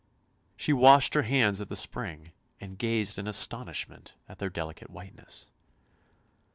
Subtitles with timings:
[0.55, 5.45] She washed her hands at the spring, and gazed in astonishment at their delicate whiteness.